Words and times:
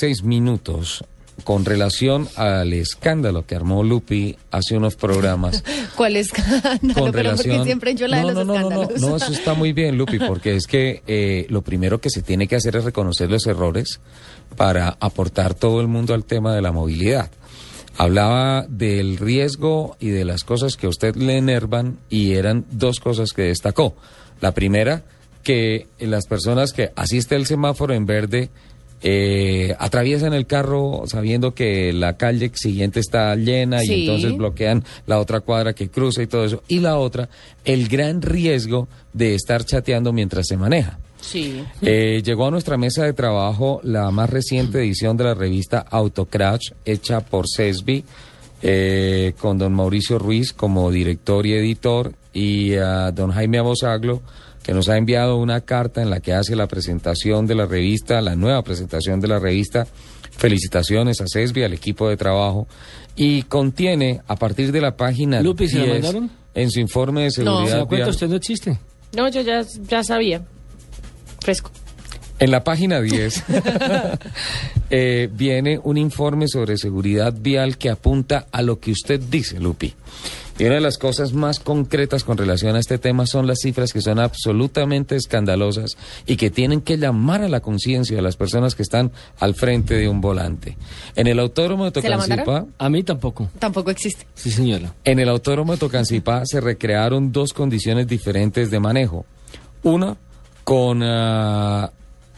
Seis 0.00 0.22
minutos 0.22 1.04
con 1.44 1.66
relación 1.66 2.26
al 2.36 2.72
escándalo 2.72 3.44
que 3.44 3.54
armó 3.54 3.84
Lupi 3.84 4.34
hace 4.50 4.74
unos 4.74 4.96
programas. 4.96 5.62
¿Cuál 5.94 6.16
escándalo? 6.16 6.94
Con 6.94 7.12
Pero 7.12 7.12
relación... 7.12 7.36
porque 7.36 7.64
siempre 7.64 7.94
yo 7.94 8.08
la 8.08 8.22
no, 8.22 8.28
de 8.28 8.34
los 8.34 8.46
no, 8.46 8.54
no, 8.54 8.60
escándalos. 8.60 9.02
no, 9.02 9.16
eso 9.16 9.30
está 9.30 9.52
muy 9.52 9.74
bien, 9.74 9.98
Lupi, 9.98 10.18
porque 10.18 10.56
es 10.56 10.66
que 10.66 11.02
eh, 11.06 11.44
lo 11.50 11.60
primero 11.60 12.00
que 12.00 12.08
se 12.08 12.22
tiene 12.22 12.48
que 12.48 12.56
hacer 12.56 12.76
es 12.76 12.84
reconocer 12.84 13.30
los 13.30 13.46
errores 13.46 14.00
para 14.56 14.96
aportar 15.00 15.52
todo 15.52 15.82
el 15.82 15.86
mundo 15.86 16.14
al 16.14 16.24
tema 16.24 16.54
de 16.54 16.62
la 16.62 16.72
movilidad. 16.72 17.30
Hablaba 17.98 18.64
del 18.70 19.18
riesgo 19.18 19.98
y 20.00 20.08
de 20.08 20.24
las 20.24 20.44
cosas 20.44 20.76
que 20.78 20.86
a 20.86 20.88
usted 20.88 21.14
le 21.14 21.36
enervan 21.36 21.98
y 22.08 22.36
eran 22.36 22.64
dos 22.70 23.00
cosas 23.00 23.32
que 23.34 23.42
destacó. 23.42 23.94
La 24.40 24.54
primera, 24.54 25.02
que 25.42 25.88
las 25.98 26.26
personas 26.26 26.72
que 26.72 26.90
asiste 26.96 27.36
el 27.36 27.44
semáforo 27.44 27.92
en 27.92 28.06
verde 28.06 28.48
eh, 29.02 29.74
atraviesan 29.78 30.34
el 30.34 30.46
carro 30.46 31.04
sabiendo 31.06 31.54
que 31.54 31.92
la 31.92 32.16
calle 32.16 32.50
siguiente 32.54 33.00
está 33.00 33.34
llena 33.36 33.80
Sí. 33.80 33.92
y 33.94 34.00
entonces 34.02 34.36
bloquean 34.36 34.84
la 35.06 35.18
otra 35.18 35.40
cuadra 35.40 35.72
que 35.72 35.88
cruza 35.88 36.22
y 36.22 36.26
todo 36.26 36.44
eso. 36.44 36.62
Y 36.68 36.80
la 36.80 36.98
otra, 36.98 37.28
el 37.64 37.88
gran 37.88 38.20
riesgo 38.22 38.88
de 39.12 39.34
estar 39.34 39.64
chateando 39.64 40.12
mientras 40.12 40.46
se 40.46 40.56
maneja. 40.56 40.98
Sí. 41.20 41.62
Eh, 41.82 42.22
llegó 42.24 42.46
a 42.46 42.50
nuestra 42.50 42.76
mesa 42.78 43.04
de 43.04 43.12
trabajo 43.12 43.80
la 43.82 44.10
más 44.10 44.30
reciente 44.30 44.78
edición 44.78 45.16
de 45.16 45.24
la 45.24 45.34
revista 45.34 45.84
Autocrash, 45.90 46.70
hecha 46.84 47.20
por 47.20 47.44
CESBI, 47.46 48.04
eh, 48.62 49.32
con 49.38 49.58
don 49.58 49.72
Mauricio 49.74 50.18
Ruiz 50.18 50.52
como 50.52 50.90
director 50.90 51.46
y 51.46 51.54
editor, 51.54 52.12
y 52.32 52.74
a 52.74 53.10
don 53.10 53.32
Jaime 53.32 53.58
Abosaglo, 53.58 54.22
que 54.62 54.72
nos 54.74 54.88
ha 54.88 54.96
enviado 54.96 55.36
una 55.36 55.60
carta 55.62 56.02
en 56.02 56.10
la 56.10 56.20
que 56.20 56.32
hace 56.34 56.54
la 56.56 56.66
presentación 56.68 57.46
de 57.46 57.54
la 57.54 57.66
revista, 57.66 58.20
la 58.20 58.36
nueva 58.36 58.62
presentación 58.62 59.20
de 59.20 59.28
la 59.28 59.38
revista. 59.38 59.86
Felicitaciones 60.36 61.20
a 61.20 61.24
CESBI, 61.30 61.64
al 61.64 61.72
equipo 61.74 62.08
de 62.08 62.16
trabajo, 62.16 62.66
y 63.14 63.42
contiene, 63.42 64.22
a 64.26 64.36
partir 64.36 64.72
de 64.72 64.80
la 64.80 64.96
página 64.96 65.42
Lupi, 65.42 65.68
¿se 65.68 65.78
la 65.78 65.84
10, 65.84 65.94
mandaron? 66.02 66.30
en 66.54 66.70
su 66.70 66.80
informe 66.80 67.20
de 67.22 67.26
No. 67.26 67.30
¿Se 67.32 67.42
seguridad 67.42 67.76
da 67.78 67.84
cuenta? 67.84 67.96
vial- 68.06 68.10
Usted 68.10 68.28
no 68.28 68.36
existe. 68.36 68.78
No, 69.14 69.28
yo 69.28 69.42
ya, 69.42 69.62
ya 69.88 70.02
sabía. 70.04 70.42
Fresco. 71.40 71.70
En 72.38 72.50
la 72.52 72.64
página 72.64 73.00
10 73.02 73.42
eh, 74.90 75.28
viene 75.32 75.78
un 75.82 75.98
informe 75.98 76.48
sobre 76.48 76.76
seguridad 76.78 77.34
vial 77.38 77.76
que 77.76 77.90
apunta 77.90 78.46
a 78.50 78.62
lo 78.62 78.78
que 78.80 78.92
usted 78.92 79.20
dice, 79.20 79.60
Lupi. 79.60 79.94
Y 80.60 80.66
una 80.66 80.74
de 80.74 80.82
las 80.82 80.98
cosas 80.98 81.32
más 81.32 81.58
concretas 81.58 82.22
con 82.22 82.36
relación 82.36 82.76
a 82.76 82.80
este 82.80 82.98
tema 82.98 83.24
son 83.24 83.46
las 83.46 83.60
cifras 83.60 83.94
que 83.94 84.02
son 84.02 84.18
absolutamente 84.18 85.16
escandalosas 85.16 85.96
y 86.26 86.36
que 86.36 86.50
tienen 86.50 86.82
que 86.82 86.98
llamar 86.98 87.40
a 87.40 87.48
la 87.48 87.60
conciencia 87.60 88.14
de 88.14 88.20
las 88.20 88.36
personas 88.36 88.74
que 88.74 88.82
están 88.82 89.10
al 89.38 89.54
frente 89.54 89.94
de 89.94 90.06
un 90.06 90.20
volante. 90.20 90.76
En 91.16 91.28
el 91.28 91.38
autódromo 91.38 91.90
de 91.90 91.98
¿Se 91.98 92.06
la 92.10 92.18
Tocancipá? 92.18 92.66
A 92.76 92.90
mí 92.90 93.02
tampoco. 93.02 93.48
Tampoco 93.58 93.90
existe. 93.90 94.26
Sí, 94.34 94.50
señora. 94.50 94.92
en 95.02 95.18
el 95.18 95.30
autódromo 95.30 95.72
de 95.72 95.78
Tocancipá 95.78 96.42
se 96.44 96.60
recrearon 96.60 97.32
dos 97.32 97.54
condiciones 97.54 98.06
diferentes 98.06 98.70
de 98.70 98.80
manejo. 98.80 99.24
Una 99.82 100.18
con 100.64 101.02
ah, 101.02 101.90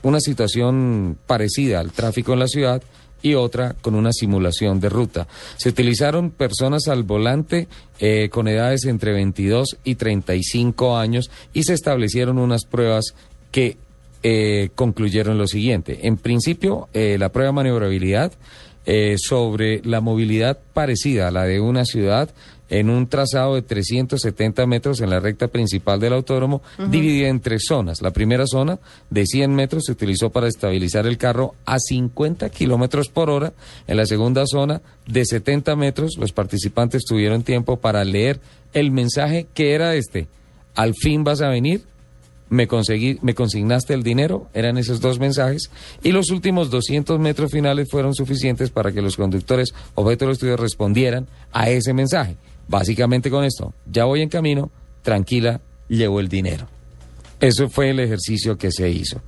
una 0.02 0.20
situación 0.20 1.18
parecida 1.26 1.80
al 1.80 1.90
tráfico 1.90 2.34
en 2.34 2.38
la 2.38 2.46
ciudad 2.46 2.82
y 3.22 3.34
otra 3.34 3.74
con 3.80 3.94
una 3.94 4.12
simulación 4.12 4.80
de 4.80 4.88
ruta. 4.88 5.28
Se 5.56 5.68
utilizaron 5.68 6.30
personas 6.30 6.88
al 6.88 7.04
volante 7.04 7.68
eh, 7.98 8.28
con 8.30 8.48
edades 8.48 8.84
entre 8.84 9.12
22 9.12 9.78
y 9.84 9.94
35 9.94 10.96
años 10.96 11.30
y 11.52 11.62
se 11.62 11.74
establecieron 11.74 12.38
unas 12.38 12.64
pruebas 12.64 13.14
que 13.50 13.76
eh, 14.24 14.70
concluyeron 14.74 15.38
lo 15.38 15.46
siguiente. 15.46 16.06
En 16.06 16.16
principio, 16.16 16.88
eh, 16.92 17.16
la 17.18 17.30
prueba 17.30 17.48
de 17.48 17.54
maniobrabilidad 17.54 18.32
eh, 18.86 19.16
sobre 19.18 19.80
la 19.84 20.00
movilidad 20.00 20.58
parecida 20.72 21.28
a 21.28 21.30
la 21.30 21.44
de 21.44 21.60
una 21.60 21.84
ciudad 21.84 22.30
en 22.72 22.88
un 22.88 23.06
trazado 23.06 23.54
de 23.54 23.60
370 23.60 24.66
metros 24.66 25.02
en 25.02 25.10
la 25.10 25.20
recta 25.20 25.48
principal 25.48 26.00
del 26.00 26.14
autódromo, 26.14 26.62
dividida 26.88 27.28
en 27.28 27.40
tres 27.40 27.64
zonas. 27.68 28.00
La 28.00 28.12
primera 28.12 28.46
zona, 28.46 28.78
de 29.10 29.26
100 29.26 29.54
metros, 29.54 29.84
se 29.84 29.92
utilizó 29.92 30.30
para 30.30 30.48
estabilizar 30.48 31.06
el 31.06 31.18
carro 31.18 31.54
a 31.66 31.78
50 31.78 32.48
kilómetros 32.48 33.10
por 33.10 33.28
hora. 33.28 33.52
En 33.86 33.98
la 33.98 34.06
segunda 34.06 34.46
zona, 34.46 34.80
de 35.06 35.26
70 35.26 35.76
metros, 35.76 36.16
los 36.18 36.32
participantes 36.32 37.04
tuvieron 37.04 37.42
tiempo 37.42 37.76
para 37.76 38.04
leer 38.04 38.40
el 38.72 38.90
mensaje 38.90 39.46
que 39.52 39.74
era 39.74 39.94
este. 39.94 40.26
Al 40.74 40.94
fin 40.94 41.24
vas 41.24 41.42
a 41.42 41.48
venir, 41.48 41.82
me 42.52 42.66
conseguí, 42.66 43.18
me 43.22 43.34
consignaste 43.34 43.94
el 43.94 44.02
dinero, 44.02 44.46
eran 44.52 44.76
esos 44.76 45.00
dos 45.00 45.18
mensajes, 45.18 45.70
y 46.02 46.12
los 46.12 46.30
últimos 46.30 46.70
200 46.70 47.18
metros 47.18 47.50
finales 47.50 47.88
fueron 47.90 48.14
suficientes 48.14 48.68
para 48.68 48.92
que 48.92 49.00
los 49.00 49.16
conductores 49.16 49.72
objeto 49.94 50.26
del 50.26 50.32
estudio 50.32 50.58
respondieran 50.58 51.26
a 51.50 51.70
ese 51.70 51.94
mensaje. 51.94 52.36
Básicamente 52.68 53.30
con 53.30 53.44
esto, 53.44 53.72
ya 53.90 54.04
voy 54.04 54.20
en 54.20 54.28
camino, 54.28 54.70
tranquila, 55.00 55.62
llevo 55.88 56.20
el 56.20 56.28
dinero. 56.28 56.68
Eso 57.42 57.68
fue 57.68 57.90
el 57.90 57.98
ejercicio 57.98 58.56
que 58.56 58.70
se 58.70 58.88
hizo. 58.88 59.20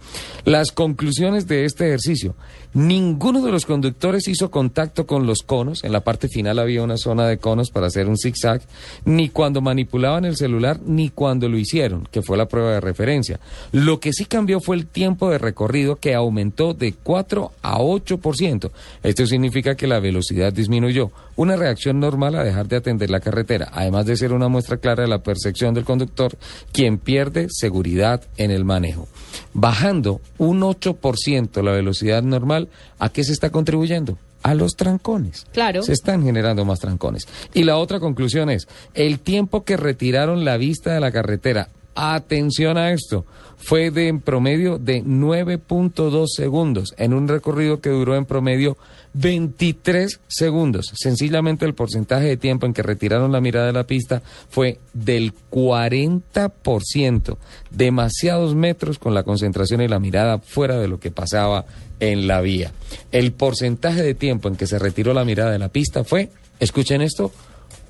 Las 0.44 0.70
conclusiones 0.70 1.48
de 1.48 1.64
este 1.64 1.88
ejercicio. 1.88 2.36
Ninguno 2.72 3.42
de 3.42 3.50
los 3.50 3.66
conductores 3.66 4.28
hizo 4.28 4.52
contacto 4.52 5.04
con 5.04 5.26
los 5.26 5.42
conos. 5.42 5.82
En 5.82 5.90
la 5.90 6.04
parte 6.04 6.28
final 6.28 6.60
había 6.60 6.84
una 6.84 6.96
zona 6.96 7.26
de 7.26 7.38
conos 7.38 7.70
para 7.72 7.88
hacer 7.88 8.08
un 8.08 8.16
zigzag. 8.16 8.62
Ni 9.04 9.30
cuando 9.30 9.60
manipulaban 9.60 10.24
el 10.24 10.36
celular, 10.36 10.78
ni 10.86 11.08
cuando 11.08 11.48
lo 11.48 11.58
hicieron, 11.58 12.06
que 12.08 12.22
fue 12.22 12.36
la 12.36 12.46
prueba 12.46 12.70
de 12.74 12.80
referencia. 12.80 13.40
Lo 13.72 13.98
que 13.98 14.12
sí 14.12 14.26
cambió 14.26 14.60
fue 14.60 14.76
el 14.76 14.86
tiempo 14.86 15.28
de 15.28 15.38
recorrido 15.38 15.96
que 15.96 16.14
aumentó 16.14 16.72
de 16.72 16.92
4 16.92 17.50
a 17.62 17.78
8%. 17.78 18.70
Esto 19.02 19.26
significa 19.26 19.74
que 19.74 19.88
la 19.88 19.98
velocidad 19.98 20.52
disminuyó. 20.52 21.10
Una 21.34 21.56
reacción 21.56 21.98
normal 21.98 22.36
a 22.36 22.44
dejar 22.44 22.68
de 22.68 22.76
atender 22.76 23.10
la 23.10 23.18
carretera, 23.18 23.70
además 23.72 24.06
de 24.06 24.16
ser 24.16 24.32
una 24.32 24.46
muestra 24.46 24.76
clara 24.76 25.02
de 25.02 25.08
la 25.08 25.24
percepción 25.24 25.74
del 25.74 25.84
conductor, 25.84 26.36
quien 26.72 26.98
pierde 26.98 27.48
seguridad 27.50 28.03
en 28.36 28.50
el 28.50 28.64
manejo. 28.64 29.08
Bajando 29.52 30.20
un 30.38 30.60
8% 30.60 31.62
la 31.62 31.72
velocidad 31.72 32.22
normal, 32.22 32.68
¿a 32.98 33.08
qué 33.08 33.24
se 33.24 33.32
está 33.32 33.50
contribuyendo? 33.50 34.18
A 34.42 34.54
los 34.54 34.76
trancones. 34.76 35.46
Claro. 35.52 35.82
Se 35.82 35.92
están 35.92 36.22
generando 36.22 36.64
más 36.64 36.78
trancones. 36.80 37.26
Y 37.54 37.64
la 37.64 37.78
otra 37.78 37.98
conclusión 38.00 38.50
es, 38.50 38.68
el 38.92 39.20
tiempo 39.20 39.64
que 39.64 39.76
retiraron 39.76 40.44
la 40.44 40.58
vista 40.58 40.92
de 40.92 41.00
la 41.00 41.12
carretera, 41.12 41.70
atención 41.94 42.76
a 42.76 42.92
esto, 42.92 43.24
fue 43.64 43.90
de 43.90 44.08
en 44.08 44.20
promedio 44.20 44.78
de 44.78 45.02
9.2 45.02 46.26
segundos 46.28 46.94
en 46.98 47.14
un 47.14 47.28
recorrido 47.28 47.80
que 47.80 47.88
duró 47.88 48.14
en 48.14 48.26
promedio 48.26 48.76
23 49.14 50.20
segundos. 50.26 50.92
Sencillamente 50.94 51.64
el 51.64 51.74
porcentaje 51.74 52.26
de 52.26 52.36
tiempo 52.36 52.66
en 52.66 52.74
que 52.74 52.82
retiraron 52.82 53.32
la 53.32 53.40
mirada 53.40 53.66
de 53.66 53.72
la 53.72 53.86
pista 53.86 54.22
fue 54.50 54.80
del 54.92 55.32
40%. 55.50 57.36
Demasiados 57.70 58.54
metros 58.54 58.98
con 58.98 59.14
la 59.14 59.22
concentración 59.22 59.80
y 59.80 59.88
la 59.88 60.00
mirada 60.00 60.38
fuera 60.38 60.78
de 60.78 60.88
lo 60.88 61.00
que 61.00 61.10
pasaba 61.10 61.64
en 62.00 62.26
la 62.26 62.42
vía. 62.42 62.72
El 63.12 63.32
porcentaje 63.32 64.02
de 64.02 64.14
tiempo 64.14 64.48
en 64.48 64.56
que 64.56 64.66
se 64.66 64.78
retiró 64.78 65.14
la 65.14 65.24
mirada 65.24 65.52
de 65.52 65.58
la 65.58 65.70
pista 65.70 66.04
fue, 66.04 66.30
escuchen 66.60 67.00
esto, 67.00 67.32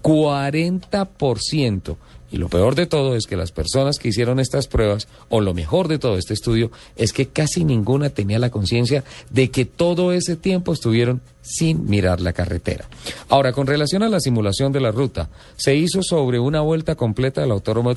40%. 0.02 1.96
Y 2.34 2.36
lo 2.36 2.48
peor 2.48 2.74
de 2.74 2.86
todo 2.86 3.14
es 3.14 3.28
que 3.28 3.36
las 3.36 3.52
personas 3.52 4.00
que 4.00 4.08
hicieron 4.08 4.40
estas 4.40 4.66
pruebas, 4.66 5.06
o 5.28 5.40
lo 5.40 5.54
mejor 5.54 5.86
de 5.86 6.00
todo 6.00 6.18
este 6.18 6.34
estudio, 6.34 6.72
es 6.96 7.12
que 7.12 7.28
casi 7.28 7.62
ninguna 7.62 8.10
tenía 8.10 8.40
la 8.40 8.50
conciencia 8.50 9.04
de 9.30 9.52
que 9.52 9.64
todo 9.66 10.12
ese 10.12 10.34
tiempo 10.34 10.72
estuvieron 10.72 11.20
sin 11.42 11.88
mirar 11.88 12.20
la 12.20 12.32
carretera. 12.32 12.88
Ahora, 13.28 13.52
con 13.52 13.68
relación 13.68 14.02
a 14.02 14.08
la 14.08 14.18
simulación 14.18 14.72
de 14.72 14.80
la 14.80 14.90
ruta, 14.90 15.30
se 15.56 15.76
hizo 15.76 16.02
sobre 16.02 16.40
una 16.40 16.60
vuelta 16.60 16.96
completa 16.96 17.40
del 17.42 17.52
autódromo 17.52 17.90
de 17.90 17.94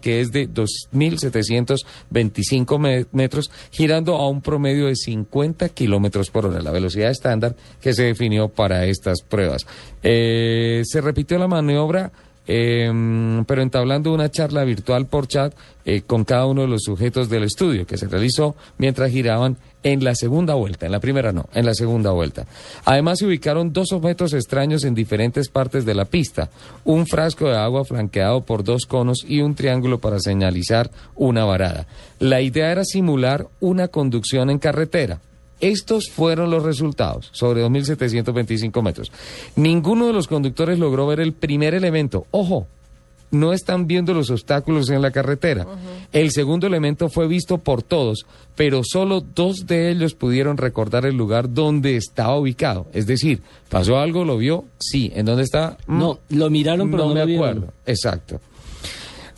que 0.00 0.22
es 0.22 0.32
de 0.32 0.48
2.725 0.48 2.78
me- 2.80 3.06
metros, 3.12 3.52
girando 3.70 4.16
a 4.16 4.28
un 4.28 4.40
promedio 4.40 4.86
de 4.86 4.96
50 4.96 5.68
kilómetros 5.68 6.30
por 6.30 6.46
hora, 6.46 6.60
la 6.60 6.72
velocidad 6.72 7.12
estándar 7.12 7.54
que 7.80 7.92
se 7.92 8.02
definió 8.04 8.48
para 8.48 8.86
estas 8.86 9.22
pruebas. 9.22 9.66
Eh, 10.02 10.82
se 10.84 11.00
repitió 11.00 11.38
la 11.38 11.46
maniobra 11.46 12.10
eh, 12.48 12.90
pero 13.46 13.62
entablando 13.62 14.12
una 14.12 14.30
charla 14.30 14.64
virtual 14.64 15.06
por 15.06 15.28
chat 15.28 15.54
eh, 15.84 16.02
con 16.06 16.24
cada 16.24 16.46
uno 16.46 16.62
de 16.62 16.68
los 16.68 16.82
sujetos 16.82 17.28
del 17.28 17.44
estudio 17.44 17.86
que 17.86 17.96
se 17.98 18.08
realizó 18.08 18.56
mientras 18.78 19.10
giraban 19.10 19.56
en 19.82 20.02
la 20.02 20.14
segunda 20.14 20.54
vuelta, 20.54 20.86
en 20.86 20.92
la 20.92 21.00
primera 21.00 21.32
no, 21.32 21.48
en 21.54 21.64
la 21.64 21.74
segunda 21.74 22.10
vuelta. 22.10 22.46
Además 22.84 23.18
se 23.18 23.26
ubicaron 23.26 23.72
dos 23.72 23.92
objetos 23.92 24.32
extraños 24.32 24.84
en 24.84 24.94
diferentes 24.94 25.48
partes 25.48 25.84
de 25.84 25.94
la 25.94 26.04
pista, 26.04 26.50
un 26.84 27.06
frasco 27.06 27.48
de 27.48 27.56
agua 27.56 27.84
flanqueado 27.84 28.40
por 28.40 28.64
dos 28.64 28.86
conos 28.86 29.24
y 29.26 29.40
un 29.40 29.54
triángulo 29.54 29.98
para 29.98 30.18
señalizar 30.18 30.90
una 31.14 31.44
varada. 31.44 31.86
La 32.18 32.40
idea 32.40 32.72
era 32.72 32.84
simular 32.84 33.46
una 33.60 33.88
conducción 33.88 34.50
en 34.50 34.58
carretera. 34.58 35.20
Estos 35.60 36.08
fueron 36.10 36.50
los 36.50 36.62
resultados 36.62 37.28
sobre 37.32 37.64
2.725 37.64 38.82
metros. 38.82 39.10
Ninguno 39.56 40.06
de 40.06 40.12
los 40.12 40.28
conductores 40.28 40.78
logró 40.78 41.06
ver 41.06 41.20
el 41.20 41.32
primer 41.32 41.74
elemento. 41.74 42.26
Ojo, 42.30 42.66
no 43.30 43.52
están 43.52 43.86
viendo 43.86 44.14
los 44.14 44.30
obstáculos 44.30 44.88
en 44.88 45.02
la 45.02 45.10
carretera. 45.10 45.66
El 46.12 46.30
segundo 46.30 46.66
elemento 46.66 47.10
fue 47.10 47.26
visto 47.28 47.58
por 47.58 47.82
todos, 47.82 48.24
pero 48.56 48.80
solo 48.84 49.20
dos 49.20 49.66
de 49.66 49.90
ellos 49.90 50.14
pudieron 50.14 50.56
recordar 50.56 51.04
el 51.04 51.16
lugar 51.16 51.52
donde 51.52 51.96
estaba 51.96 52.38
ubicado. 52.38 52.86
Es 52.94 53.06
decir, 53.06 53.42
¿pasó 53.68 53.98
algo? 53.98 54.24
¿Lo 54.24 54.38
vio? 54.38 54.64
Sí. 54.78 55.12
¿En 55.14 55.26
dónde 55.26 55.42
está? 55.42 55.76
Mm, 55.86 55.98
No, 55.98 56.18
lo 56.30 56.48
miraron, 56.48 56.90
pero 56.90 57.04
no 57.08 57.14
me 57.14 57.20
lo 57.20 57.26
vieron. 57.26 57.46
acuerdo. 57.48 57.72
Exacto. 57.84 58.40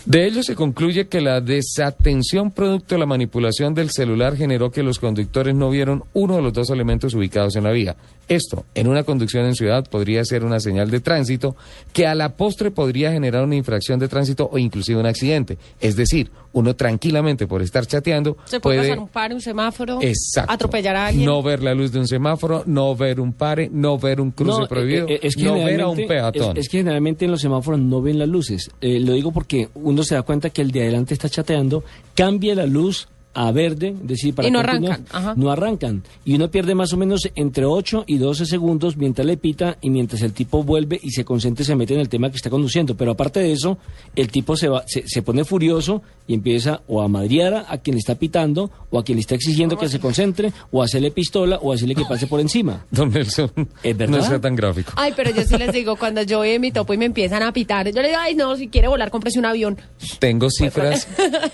De 0.07 0.27
ello 0.27 0.43
se 0.43 0.55
concluye 0.55 1.09
que 1.09 1.21
la 1.21 1.43
desatención 1.43 2.53
producto 2.53 2.95
de 2.95 3.01
la 3.01 3.07
manipulación 3.07 3.75
del 3.75 3.91
celular 3.91 4.35
generó 4.35 4.71
que 4.71 4.83
los 4.83 4.99
conductores 4.99 5.55
no 5.55 5.69
vieron 5.69 6.05
uno 6.15 6.37
de 6.37 6.43
los 6.43 6.55
dos 6.55 6.71
elementos 6.71 7.13
ubicados 7.15 7.55
en 7.57 7.65
la 7.65 7.71
vía. 7.71 7.97
Esto, 8.27 8.65
en 8.75 8.87
una 8.89 9.03
conducción 9.03 9.45
en 9.45 9.55
ciudad, 9.55 9.85
podría 9.91 10.25
ser 10.25 10.43
una 10.45 10.59
señal 10.59 10.91
de 10.91 11.01
tránsito 11.01 11.55
que 11.93 12.07
a 12.07 12.15
la 12.15 12.37
postre 12.37 12.71
podría 12.71 13.13
generar 13.13 13.45
una 13.45 13.57
infracción 13.57 13.99
de 13.99 14.09
tránsito 14.09 14.49
o 14.51 14.57
inclusive 14.57 14.99
un 14.99 15.07
accidente. 15.07 15.59
Es 15.81 15.97
decir, 15.97 16.31
uno 16.53 16.75
tranquilamente 16.75 17.47
por 17.47 17.63
estar 17.63 17.87
chateando 17.87 18.37
Se 18.45 18.61
puede, 18.61 18.79
puede 18.79 18.89
pasar 18.91 18.99
un 19.03 19.09
par, 19.09 19.33
un 19.33 19.41
semáforo, 19.41 19.99
Exacto. 20.01 20.53
atropellar 20.53 20.97
a 20.97 21.07
alguien. 21.07 21.27
No 21.27 21.43
ver 21.43 21.63
la 21.63 21.75
luz 21.75 21.93
de 21.93 21.99
un 22.01 22.09
semáforo, 22.09 22.63
no 22.67 22.95
ver 22.97 23.21
un 23.21 23.33
pare, 23.33 23.69
no 23.73 23.99
ver 23.99 24.21
un 24.21 24.31
cruce 24.31 24.61
No, 24.61 24.69
prohibido, 24.69 25.09
eh, 25.09 25.15
eh, 25.15 25.21
es 25.23 25.37
que 25.37 25.45
no 25.45 25.55
ver 25.55 25.81
a 25.81 25.89
un 25.89 26.07
peatón. 26.07 26.57
Es, 26.57 26.65
es 26.65 26.69
que 26.69 26.79
generalmente 26.79 27.25
en 27.25 27.31
los 27.31 27.41
semáforos 27.41 27.81
no 27.81 28.03
ven 28.03 28.19
las 28.19 28.29
luces. 28.29 28.71
Eh, 28.81 29.01
lo 29.01 29.13
digo 29.13 29.33
porque 29.33 29.69
uno 29.75 30.03
se 30.03 30.15
da 30.15 30.23
cuenta 30.23 30.51
que 30.51 30.63
el 30.63 30.71
de 30.71 30.83
adelante 30.83 31.15
está 31.15 31.29
chateando, 31.29 31.85
cambia 32.15 32.55
la 32.55 32.67
luz 32.67 33.09
a 33.33 33.53
verde, 33.53 33.95
es 34.03 34.09
decir, 34.09 34.35
para 34.35 34.49
Y 34.49 34.51
no 34.51 34.61
continuar, 34.61 34.93
arrancan, 34.95 35.17
ajá. 35.17 35.35
no 35.37 35.51
arrancan. 35.51 36.03
Y 36.25 36.35
uno 36.35 36.51
pierde 36.51 36.75
más 36.75 36.93
o 36.93 36.97
menos 36.97 37.29
entre 37.37 37.65
8 37.65 38.05
y 38.07 38.19
12 38.19 38.45
segundos 38.47 38.97
mientras 38.97 39.25
le 39.27 39.37
pita 39.37 39.79
y 39.81 39.91
mientras 39.91 40.23
el 40.23 40.33
tipo 40.33 40.65
vuelve 40.65 40.99
y 41.01 41.11
se 41.13 41.25
concentra 41.25 41.63
y 41.63 41.67
se 41.67 41.77
mete 41.77 41.95
en 41.95 42.01
el 42.01 42.09
tema 42.09 42.29
que 42.31 42.37
está 42.37 42.51
conduciendo. 42.51 42.97
Pero 42.97 43.13
aparte 43.13 43.39
de 43.41 43.53
eso, 43.53 43.79
el 44.17 44.29
tipo 44.31 44.57
se, 44.57 44.69
va, 44.69 44.83
se, 44.87 45.05
se 45.07 45.23
pone 45.23 45.45
furioso 45.45 46.03
y 46.27 46.35
empieza 46.35 46.81
o 46.89 47.03
a 47.03 47.09
madrear 47.09 47.55
a, 47.55 47.67
a 47.73 47.79
quien 47.79 47.95
le 47.95 48.01
está 48.01 48.17
pitando 48.17 48.71
o 48.91 48.99
a 48.99 49.05
quien 49.05 49.17
le 49.17 49.21
está 49.21 49.37
exigiendo 49.37 49.79
que 49.79 49.89
se 49.89 50.01
concentre 50.01 50.53
o 50.73 50.83
a 50.83 50.87
hacerle 50.87 51.11
pistola 51.13 51.59
o 51.63 51.71
a 51.71 51.77
hacerle 51.77 51.95
que 51.95 52.05
pase 52.05 52.27
por 52.27 52.41
encima. 52.41 52.85
Don 52.91 53.11
Nelson, 53.11 53.51
¿Es 53.83 53.97
verdad? 53.97 54.19
no 54.19 54.25
sea 54.25 54.41
tan 54.41 54.57
gráfico. 54.57 54.93
Ay, 54.97 55.13
pero 55.17 55.31
yo 55.31 55.43
sí 55.45 55.57
les 55.57 55.73
digo, 55.73 55.95
cuando 55.97 56.23
yo 56.23 56.39
voy 56.39 56.51
en 56.51 56.61
mi 56.61 56.73
topo 56.73 56.95
y 56.95 56.99
me 56.99 57.05
empiezan 57.07 57.43
a 57.45 57.53
pitar, 57.53 57.87
yo 57.93 58.03
le 58.03 58.09
digo, 58.09 58.21
ay, 58.21 58.35
no, 58.35 58.57
si 58.57 58.67
quiere 58.69 58.89
volar, 58.89 59.11
cómprese 59.11 59.39
un 59.39 59.45
avión. 59.47 59.79
Tengo 60.19 60.49
cifras, 60.51 61.07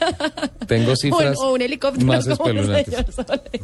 tengo 0.67 0.97
cifras 0.97 1.37
O- 1.39 1.49
o 1.49 1.55
un 1.55 1.63
helicóptero, 1.67 2.07
más 2.07 2.27
espeluznantes. 2.27 3.05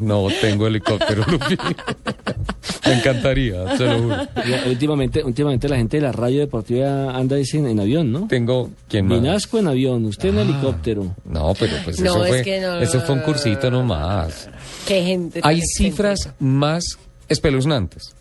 No 0.01 0.29
tengo 0.41 0.67
helicóptero, 0.67 1.25
Lupi. 1.27 1.57
Me 2.87 2.95
encantaría, 2.95 3.77
se 3.77 3.85
lo 3.85 3.99
juro. 4.03 4.17
Ya, 4.49 4.65
últimamente, 4.67 5.23
últimamente 5.25 5.69
la 5.69 5.77
gente 5.77 5.97
de 5.99 6.03
la 6.03 6.13
radio 6.13 6.41
deportiva 6.41 7.11
anda 7.17 7.37
dicen 7.37 7.67
en 7.67 7.81
avión, 7.81 8.11
¿no? 8.13 8.27
Tengo 8.29 8.71
quien 8.89 9.07
más. 9.07 9.21
Vinasco 9.21 9.59
en 9.59 9.69
avión, 9.69 10.05
usted 10.07 10.31
en 10.31 10.39
helicóptero. 10.39 11.15
No, 11.25 11.55
pero 11.59 11.77
pues 11.85 12.01
No, 12.01 12.07
eso 12.17 12.25
es 12.25 12.31
fue, 12.31 12.43
que 12.43 12.61
no. 12.61 12.81
eso 12.81 13.01
fue 13.01 13.15
un 13.15 13.21
cursito 13.23 13.71
nomás. 13.71 14.49
Qué 14.87 15.03
gente. 15.03 15.41
Hay 15.43 15.61
cifras 15.63 16.31
más 16.41 16.85
espeluznantes. 17.29 18.15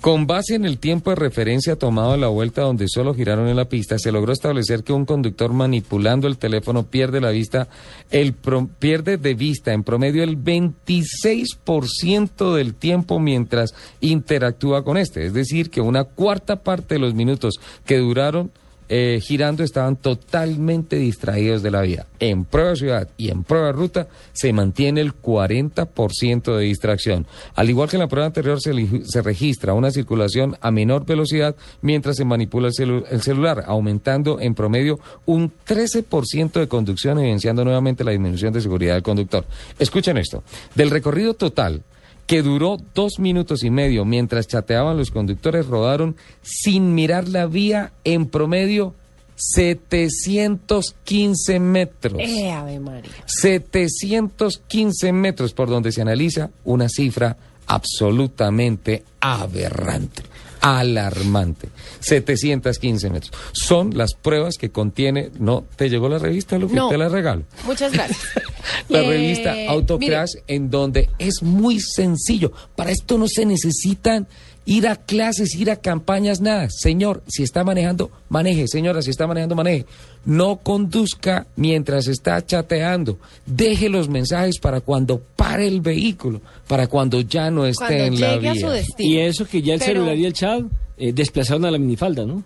Con 0.00 0.28
base 0.28 0.54
en 0.54 0.64
el 0.64 0.78
tiempo 0.78 1.10
de 1.10 1.16
referencia 1.16 1.74
tomado 1.74 2.12
a 2.12 2.16
la 2.16 2.28
vuelta 2.28 2.62
donde 2.62 2.86
solo 2.88 3.14
giraron 3.14 3.48
en 3.48 3.56
la 3.56 3.68
pista, 3.68 3.98
se 3.98 4.12
logró 4.12 4.32
establecer 4.32 4.84
que 4.84 4.92
un 4.92 5.04
conductor 5.04 5.52
manipulando 5.52 6.28
el 6.28 6.38
teléfono 6.38 6.84
pierde 6.84 7.20
la 7.20 7.30
vista, 7.30 7.66
el 8.10 8.32
pro- 8.32 8.68
pierde 8.78 9.16
de 9.16 9.34
vista 9.34 9.72
en 9.72 9.82
promedio 9.82 10.22
el 10.22 10.38
26% 10.38 12.54
del 12.54 12.74
tiempo 12.74 13.18
mientras 13.18 13.74
interactúa 14.00 14.84
con 14.84 14.98
este. 14.98 15.26
Es 15.26 15.32
decir, 15.32 15.68
que 15.68 15.80
una 15.80 16.04
cuarta 16.04 16.62
parte 16.62 16.94
de 16.94 17.00
los 17.00 17.14
minutos 17.14 17.54
que 17.84 17.98
duraron 17.98 18.52
eh, 18.88 19.20
girando 19.22 19.62
estaban 19.62 19.96
totalmente 19.96 20.96
distraídos 20.96 21.62
de 21.62 21.70
la 21.70 21.82
vida. 21.82 22.06
En 22.20 22.44
prueba 22.44 22.74
ciudad 22.74 23.08
y 23.16 23.30
en 23.30 23.44
prueba 23.44 23.72
ruta 23.72 24.08
se 24.32 24.52
mantiene 24.52 25.00
el 25.00 25.14
40% 25.14 26.56
de 26.56 26.64
distracción. 26.64 27.26
Al 27.54 27.68
igual 27.70 27.88
que 27.88 27.96
en 27.96 28.00
la 28.00 28.08
prueba 28.08 28.26
anterior 28.26 28.60
se, 28.60 28.72
se 29.04 29.22
registra 29.22 29.74
una 29.74 29.90
circulación 29.90 30.56
a 30.60 30.70
menor 30.70 31.04
velocidad 31.04 31.54
mientras 31.82 32.16
se 32.16 32.24
manipula 32.24 32.70
el, 32.76 33.04
el 33.10 33.22
celular, 33.22 33.64
aumentando 33.66 34.40
en 34.40 34.54
promedio 34.54 34.98
un 35.26 35.52
13% 35.66 36.52
de 36.52 36.68
conducción, 36.68 37.18
evidenciando 37.18 37.64
nuevamente 37.64 38.04
la 38.04 38.12
disminución 38.12 38.52
de 38.52 38.60
seguridad 38.60 38.94
del 38.94 39.02
conductor. 39.02 39.44
Escuchen 39.78 40.16
esto. 40.16 40.42
Del 40.74 40.90
recorrido 40.90 41.34
total 41.34 41.82
que 42.28 42.42
duró 42.42 42.76
dos 42.94 43.18
minutos 43.18 43.64
y 43.64 43.70
medio 43.70 44.04
mientras 44.04 44.46
chateaban 44.46 44.98
los 44.98 45.10
conductores, 45.10 45.66
rodaron 45.66 46.14
sin 46.42 46.94
mirar 46.94 47.26
la 47.26 47.46
vía 47.46 47.92
en 48.04 48.26
promedio 48.26 48.94
715 49.34 51.58
metros. 51.58 52.20
Eh, 52.20 52.50
Ave 52.50 52.78
María. 52.80 53.10
715 53.24 55.12
metros 55.12 55.54
por 55.54 55.70
donde 55.70 55.90
se 55.90 56.02
analiza 56.02 56.50
una 56.64 56.90
cifra 56.90 57.38
absolutamente 57.68 59.04
aberrante, 59.20 60.22
alarmante. 60.60 61.68
715 62.00 63.10
metros. 63.10 63.32
Son 63.52 63.96
las 63.96 64.14
pruebas 64.14 64.56
que 64.56 64.70
contiene, 64.70 65.30
¿no? 65.38 65.64
¿Te 65.76 65.88
llegó 65.88 66.08
la 66.08 66.18
revista? 66.18 66.58
No. 66.58 66.88
Te 66.88 66.98
la 66.98 67.08
regalo. 67.08 67.44
Muchas 67.66 67.92
gracias. 67.92 68.18
La 68.88 69.00
Eh, 69.00 69.08
revista 69.08 69.54
Autocrash, 69.68 70.30
en 70.46 70.70
donde 70.70 71.08
es 71.18 71.42
muy 71.42 71.80
sencillo. 71.80 72.52
Para 72.76 72.90
esto 72.90 73.16
no 73.18 73.26
se 73.28 73.44
necesitan 73.46 74.26
ir 74.66 74.86
a 74.88 74.96
clases, 74.96 75.54
ir 75.54 75.70
a 75.70 75.76
campañas, 75.76 76.40
nada. 76.42 76.68
Señor, 76.70 77.22
si 77.28 77.42
está 77.42 77.64
manejando, 77.64 78.10
maneje. 78.28 78.68
Señora, 78.68 79.00
si 79.00 79.10
está 79.10 79.26
manejando, 79.26 79.54
maneje. 79.54 79.86
No 80.26 80.58
conduzca 80.58 81.46
mientras 81.56 82.06
está 82.08 82.44
chateando. 82.44 83.18
Deje 83.46 83.88
los 83.88 84.08
mensajes 84.10 84.58
para 84.58 84.80
cuando 84.82 85.20
el 85.60 85.80
vehículo, 85.80 86.40
para 86.66 86.86
cuando 86.86 87.20
ya 87.20 87.50
no 87.50 87.66
esté 87.66 87.84
Cuando 87.86 88.04
en 88.04 88.20
la 88.20 88.32
a 88.32 88.36
vía. 88.38 88.54
su 88.54 88.68
destino. 88.68 89.10
Y 89.10 89.18
eso 89.18 89.46
que 89.46 89.62
ya 89.62 89.74
el 89.74 89.80
Pero- 89.80 89.92
celular 89.92 90.16
y 90.16 90.24
el 90.26 90.32
chat 90.32 90.62
eh, 90.96 91.12
desplazaron 91.12 91.64
a 91.64 91.70
la 91.70 91.78
minifalda, 91.78 92.24
¿no? 92.24 92.42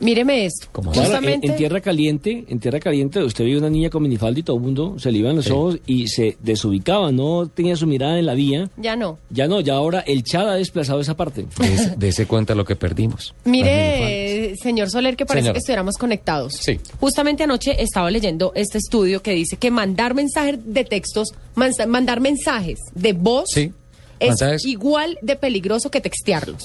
Míreme 0.00 0.44
esto. 0.44 0.66
Justamente. 0.72 1.46
en 1.46 1.54
tierra 1.56 1.80
caliente, 1.80 2.44
en 2.48 2.58
tierra 2.58 2.80
caliente, 2.80 3.22
usted 3.22 3.44
vio 3.44 3.58
una 3.58 3.70
niña 3.70 3.90
con 3.90 4.02
minifalda 4.02 4.40
y 4.40 4.42
todo 4.42 4.56
el 4.56 4.62
mundo 4.62 4.96
se 4.98 5.12
le 5.12 5.18
iban 5.18 5.36
los 5.36 5.48
ojos 5.50 5.78
y 5.86 6.08
se 6.08 6.36
desubicaba, 6.42 7.12
no 7.12 7.46
tenía 7.46 7.76
su 7.76 7.86
mirada 7.86 8.18
en 8.18 8.26
la 8.26 8.34
vía. 8.34 8.68
Ya 8.76 8.96
no. 8.96 9.18
Ya 9.30 9.46
no, 9.46 9.60
ya 9.60 9.74
ahora 9.74 10.00
el 10.00 10.24
chat 10.24 10.48
ha 10.48 10.54
desplazado 10.54 11.00
esa 11.00 11.16
parte. 11.16 11.46
Des- 11.60 11.96
Dese 11.96 12.26
cuenta 12.26 12.56
lo 12.56 12.64
que 12.64 12.74
perdimos. 12.74 13.34
Las 13.44 13.54
Señor 14.58 14.90
Soler, 14.90 15.16
que 15.16 15.26
parece 15.26 15.42
Señora. 15.44 15.52
que 15.54 15.58
estuviéramos 15.58 15.96
conectados. 15.96 16.54
Sí. 16.54 16.78
Justamente 17.00 17.42
anoche 17.44 17.82
estaba 17.82 18.10
leyendo 18.10 18.52
este 18.54 18.78
estudio 18.78 19.22
que 19.22 19.32
dice 19.32 19.56
que 19.56 19.70
mandar 19.70 20.14
mensajes 20.14 20.58
de 20.64 20.84
textos, 20.84 21.28
mandar 21.54 22.20
mensajes 22.20 22.78
de 22.94 23.12
voz 23.12 23.50
Sí, 23.52 23.72
es 24.20 24.28
mensajes. 24.30 24.64
igual 24.64 25.18
de 25.22 25.36
peligroso 25.36 25.90
que 25.90 26.00
textearlos. 26.00 26.62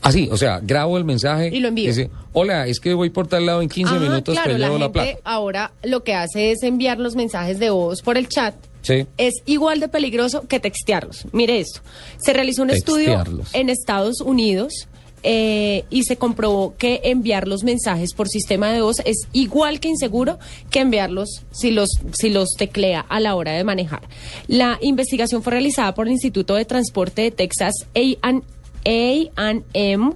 Así, 0.00 0.28
o 0.32 0.36
sea, 0.36 0.58
grabo 0.60 0.98
el 0.98 1.04
mensaje. 1.04 1.48
Y 1.52 1.60
lo 1.60 1.68
envío. 1.68 1.88
Dice, 1.88 2.10
hola, 2.32 2.66
es 2.66 2.80
que 2.80 2.92
voy 2.92 3.10
por 3.10 3.28
tal 3.28 3.46
lado 3.46 3.62
en 3.62 3.68
15 3.68 3.94
Ajá, 3.94 4.00
minutos, 4.00 4.34
claro, 4.34 4.52
te 4.52 4.58
la 4.58 4.66
llevo 4.66 4.78
la, 4.78 4.90
plata. 4.90 5.18
ahora 5.22 5.72
lo 5.84 6.02
que 6.02 6.14
hace 6.14 6.50
es 6.50 6.64
enviar 6.64 6.98
los 6.98 7.14
mensajes 7.14 7.60
de 7.60 7.70
voz 7.70 8.02
por 8.02 8.18
el 8.18 8.28
chat. 8.28 8.54
Sí. 8.82 9.06
Es 9.16 9.34
igual 9.46 9.78
de 9.78 9.86
peligroso 9.86 10.48
que 10.48 10.58
textearlos. 10.58 11.26
Mire 11.30 11.60
esto. 11.60 11.82
Se 12.18 12.32
realizó 12.32 12.62
un 12.62 12.70
estudio 12.70 13.22
en 13.52 13.68
Estados 13.68 14.20
Unidos 14.20 14.88
eh, 15.22 15.84
y 15.90 16.04
se 16.04 16.16
comprobó 16.16 16.74
que 16.76 17.00
enviar 17.04 17.46
los 17.46 17.62
mensajes 17.64 18.12
por 18.14 18.28
sistema 18.28 18.72
de 18.72 18.82
voz 18.82 19.00
es 19.04 19.28
igual 19.32 19.80
que 19.80 19.88
inseguro 19.88 20.38
que 20.70 20.80
enviarlos 20.80 21.42
si 21.50 21.70
los, 21.70 21.90
si 22.12 22.30
los 22.30 22.50
teclea 22.56 23.00
a 23.00 23.20
la 23.20 23.34
hora 23.34 23.52
de 23.52 23.64
manejar. 23.64 24.02
La 24.48 24.78
investigación 24.80 25.42
fue 25.42 25.52
realizada 25.52 25.94
por 25.94 26.06
el 26.06 26.12
Instituto 26.12 26.54
de 26.54 26.64
Transporte 26.64 27.22
de 27.22 27.30
Texas 27.30 27.74
A&M 27.94 28.42
A&M. 28.84 30.12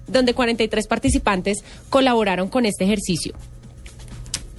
donde 0.06 0.34
43 0.34 0.86
participantes 0.86 1.58
colaboraron 1.90 2.48
con 2.48 2.66
este 2.66 2.84
ejercicio. 2.84 3.34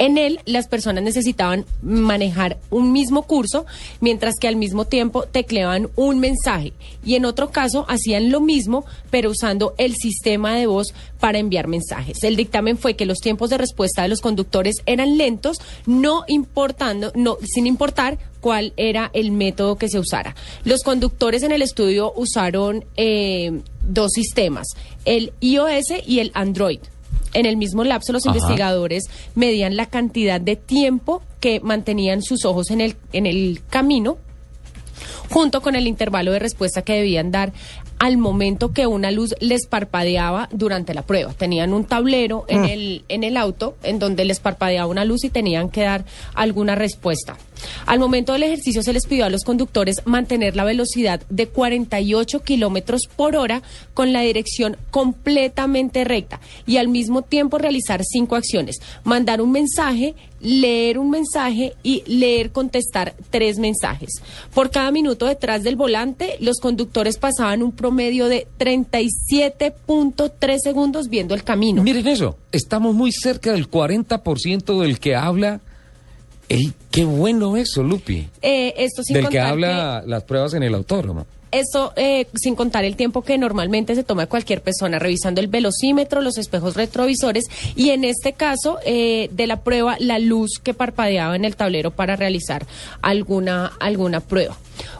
En 0.04 0.18
él, 0.18 0.42
las 0.44 0.68
personas 0.68 1.02
necesitaban 1.02 1.64
manejar 1.82 2.58
un 2.70 2.92
mismo 2.92 3.22
curso, 3.22 3.66
mientras 4.02 4.36
que 4.38 4.50
al 4.50 4.58
mismo 4.58 4.84
tiempo 4.84 5.24
tecleaban 5.24 5.92
un 5.96 6.20
mensaje. 6.20 6.74
Y 7.06 7.16
en 7.16 7.24
otro 7.24 7.52
caso, 7.52 7.86
hacían 7.88 8.30
lo 8.30 8.42
mismo, 8.42 8.84
pero 9.10 9.30
usando 9.30 9.74
el 9.78 9.96
sistema 9.96 10.56
de 10.56 10.68
voz 10.68 10.94
para 11.22 11.38
enviar 11.38 11.70
mensajes. 11.70 12.22
El 12.26 12.36
dictamen 12.36 12.78
fue 12.78 12.98
que 12.98 13.06
los 13.06 13.20
tiempos 13.20 13.50
de 13.50 13.58
respuesta 13.58 14.02
de 14.02 14.10
los 14.10 14.20
conductores 14.20 14.76
eran 14.86 15.18
lentos, 15.18 15.60
no 15.86 16.26
importando, 16.28 17.14
no, 17.16 17.38
sin 17.42 17.66
importar 17.66 18.18
cuál 18.42 18.74
era 18.76 19.10
el 19.14 19.32
método 19.32 19.78
que 19.78 19.88
se 19.88 20.00
usara. 20.00 20.36
Los 20.66 20.84
conductores 20.84 21.44
en 21.44 21.54
el 21.54 21.62
estudio 21.62 22.12
usaron 22.18 22.84
eh, 22.98 23.62
dos 23.88 24.12
sistemas, 24.14 24.68
el 25.06 25.32
iOS 25.40 25.94
y 26.06 26.20
el 26.20 26.32
Android. 26.34 26.80
En 27.34 27.46
el 27.46 27.58
mismo 27.58 27.84
lapso, 27.84 28.14
los 28.14 28.26
Ajá. 28.26 28.36
investigadores 28.36 29.04
medían 29.36 29.76
la 29.76 29.88
cantidad 29.88 30.40
de 30.40 30.56
tiempo 30.56 31.22
que 31.40 31.60
mantenían 31.60 32.22
sus 32.22 32.46
ojos 32.46 32.72
en 32.72 32.82
el, 32.82 32.96
en 33.12 33.26
el 33.26 33.62
camino 33.70 34.18
junto 35.30 35.62
con 35.62 35.76
el 35.76 35.88
intervalo 35.88 36.32
de 36.32 36.40
respuesta 36.40 36.84
que 36.84 36.94
debían 36.94 37.32
dar 37.32 37.54
al 38.00 38.18
momento 38.18 38.74
que 38.74 38.86
una 38.86 39.12
luz 39.12 39.34
les 39.40 39.66
parpadeaba 39.66 40.50
durante 40.52 40.94
la 40.94 41.04
prueba. 41.04 41.34
Tenían 41.34 41.74
un 41.74 41.86
tablero 41.86 42.46
en, 42.48 42.66
el, 42.66 43.06
en 43.08 43.24
el 43.24 43.38
auto 43.38 43.78
en 43.82 43.98
donde 43.98 44.26
les 44.26 44.40
parpadeaba 44.40 44.88
una 44.88 45.06
luz 45.06 45.24
y 45.24 45.30
tenían 45.30 45.70
que 45.70 45.84
dar 45.84 46.06
alguna 46.34 46.76
respuesta. 46.76 47.38
Al 47.86 48.00
momento 48.00 48.34
del 48.34 48.44
ejercicio 48.44 48.84
se 48.84 48.94
les 48.94 49.06
pidió 49.06 49.26
a 49.26 49.30
los 49.30 49.44
conductores 49.44 49.98
mantener 50.06 50.56
la 50.56 50.64
velocidad 50.64 51.22
de 51.30 51.48
48 51.48 52.42
kilómetros 52.42 53.08
por 53.16 53.36
hora 53.36 53.62
con 53.94 54.14
la 54.14 54.22
dirección 54.22 54.78
completamente 54.92 56.04
recta 56.04 56.40
y 56.66 56.78
al 56.78 56.88
mismo 56.88 57.22
tiempo 57.22 57.58
realizar 57.58 58.02
cinco 58.04 58.36
acciones: 58.36 58.82
mandar 59.04 59.42
un 59.42 59.52
mensaje, 59.52 60.16
leer 60.40 60.98
un 61.00 61.10
mensaje 61.10 61.74
y 61.84 62.04
leer 62.06 62.52
contestar 62.52 63.16
tres 63.30 63.58
mensajes. 63.60 64.22
Por 64.54 64.70
cada 64.70 64.92
minuto 64.92 65.26
detrás 65.26 65.64
del 65.64 65.76
volante, 65.76 66.38
los 66.40 66.60
conductores 66.60 67.18
pasaban 67.18 67.64
un 67.64 67.72
promedio 67.72 68.28
de 68.28 68.48
37.3 68.60 70.58
segundos 70.60 71.10
viendo 71.10 71.34
el 71.34 71.44
camino. 71.44 71.84
Miren 71.84 72.08
eso, 72.08 72.38
estamos 72.52 72.94
muy 72.96 73.12
cerca 73.12 73.54
del 73.54 73.70
40% 73.70 74.82
del 74.82 75.00
que 75.00 75.16
habla. 75.16 75.62
¡Ey, 76.50 76.74
qué 76.92 77.06
bueno 77.06 77.58
eso, 77.58 77.84
Lupi! 77.84 78.28
Eh, 78.42 78.74
esto 78.78 79.04
sin 79.04 79.16
del 79.16 79.30
que 79.30 79.40
habla 79.40 80.04
las 80.06 80.24
pruebas 80.24 80.54
en 80.54 80.64
el 80.64 80.76
autódromo. 80.76 81.26
Eso 81.54 81.94
eh, 81.96 82.26
sin 82.34 82.56
contar 82.56 82.84
el 82.84 82.96
tiempo 82.96 83.22
que 83.22 83.38
normalmente 83.38 83.94
se 83.94 84.04
toma 84.04 84.26
cualquier 84.26 84.64
persona 84.64 84.98
revisando 84.98 85.40
el 85.40 85.48
velocímetro, 85.48 86.20
los 86.20 86.40
espejos 86.40 86.76
retrovisores 86.76 87.46
y 87.76 87.92
en 87.92 88.06
este 88.06 88.34
caso 88.34 88.80
eh, 88.86 89.30
de 89.32 89.46
la 89.46 89.62
prueba 89.62 89.96
la 90.00 90.18
luz 90.18 90.60
que 90.64 90.74
parpadeaba 90.74 91.36
en 91.36 91.46
el 91.46 91.56
tablero 91.56 91.92
para 91.92 92.16
realizar 92.16 92.66
alguna 93.04 93.68
alguna 93.80 94.20
prueba. 94.20 94.58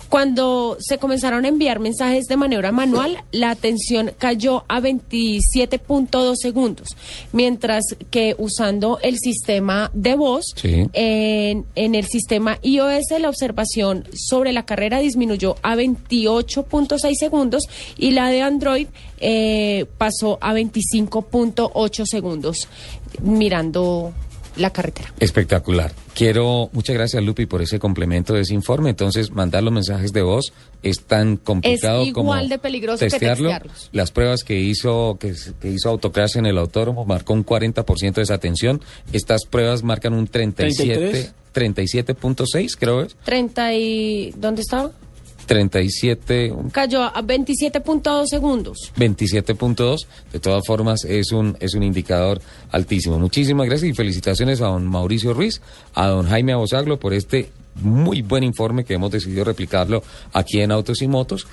Cuando 0.10 0.78
se 0.80 0.98
comenzaron 1.00 1.46
a 1.46 1.48
enviar 1.48 1.80
mensajes 1.80 2.26
de 2.26 2.38
manera 2.38 2.72
manual, 2.72 3.24
la 3.32 3.50
atención 3.50 4.12
cayó 4.20 4.64
a 4.68 4.80
27.2 4.80 6.36
segundos, 6.36 6.90
mientras 7.32 7.84
que 8.12 8.36
usando 8.38 9.00
el 9.02 9.18
sistema 9.18 9.90
de 9.94 10.16
voz, 10.16 10.46
Sí. 10.56 10.88
en, 10.94 11.66
en 11.76 11.96
el 11.96 12.06
sistema 12.06 12.60
iOS 12.62 13.06
la 13.20 13.30
observación 13.30 14.08
sobre 14.14 14.54
la 14.54 14.66
carrera 14.66 15.00
disminuyó 15.00 15.56
a 15.64 15.76
28.6 15.76 17.16
segundos 17.18 17.64
y 17.98 18.12
la 18.12 18.30
de 18.30 18.42
Android 18.42 18.88
eh, 19.20 19.86
pasó 19.98 20.38
a 20.42 20.54
25.8 20.54 22.06
segundos 22.06 22.68
mirando 23.22 24.14
la 24.56 24.70
carretera. 24.72 25.14
Espectacular. 25.20 25.92
Quiero, 26.14 26.70
muchas 26.74 26.96
gracias 26.96 27.24
Lupi 27.24 27.46
por 27.46 27.62
ese 27.62 27.80
complemento 27.80 28.34
de 28.34 28.42
ese 28.42 28.54
informe. 28.54 28.92
Entonces, 28.92 29.32
mandar 29.32 29.64
los 29.64 29.74
mensajes 29.74 30.14
de 30.14 30.22
voz 30.22 30.54
es 30.84 31.02
tan 31.02 31.38
complicado 31.38 32.04
Es 32.04 32.14
como 32.14 32.32
igual 32.34 32.50
de 32.50 32.60
peligroso 32.60 33.00
que 33.00 33.10
testearlo. 33.10 33.50
textearlos. 33.50 33.90
Las 33.92 34.12
pruebas 34.12 34.44
que 34.44 34.60
hizo 34.60 35.18
que, 35.20 35.34
que 35.60 35.70
hizo 35.70 35.90
Autocrash 35.90 36.38
en 36.38 36.46
el 36.46 36.58
autódromo 36.58 37.06
marcó 37.06 37.34
un 37.34 37.46
40% 37.46 38.14
de 38.14 38.22
desatención. 38.22 38.82
Estas 39.12 39.46
pruebas 39.46 39.84
marcan 39.84 40.14
un 40.14 40.28
37 40.28 41.32
37.6, 41.54 42.76
creo 42.80 43.02
es. 43.04 43.16
30 43.24 43.74
y 43.76 44.34
¿dónde 44.38 44.62
estaba? 44.62 44.92
37 45.46 46.52
un 46.52 46.70
Cayó 46.70 47.04
a 47.04 47.22
27.2 47.22 48.28
segundos. 48.28 48.92
27.2. 48.98 50.06
De 50.32 50.40
todas 50.40 50.66
formas, 50.66 51.06
es 51.06 51.32
un, 51.32 51.58
es 51.60 51.74
un 51.74 51.84
indicador 51.84 52.42
altísimo. 52.72 53.20
Muchísimas 53.20 53.68
gracias 53.68 53.92
y 53.92 53.94
felicitaciones 53.94 54.62
a 54.62 54.68
don 54.68 54.88
Mauricio 54.88 55.34
Ruiz, 55.34 55.62
a 55.94 56.08
don 56.08 56.28
Jaime 56.28 56.54
Abosaglo 56.54 57.00
por 57.00 57.14
este 57.14 57.50
muy 57.76 58.22
buen 58.22 58.44
informe 58.44 58.84
que 58.84 58.94
hemos 58.94 59.12
decidido 59.12 59.44
replicarlo 59.44 60.04
aquí 60.32 60.62
en 60.62 60.72
Autos 60.72 61.02
y 61.02 61.08
Motos. 61.08 61.48